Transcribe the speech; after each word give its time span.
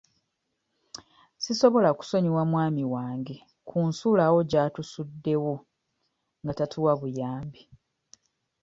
Sisobola 1.43 1.89
kusonyiwa 1.99 2.43
mwami 2.51 2.83
wange 2.93 3.35
ku 3.67 3.77
nsuulawo 3.87 4.39
gy'atusuddewo 4.51 5.53
nga 6.43 6.53
tatuwa 6.59 6.91
buyambi. 6.99 7.61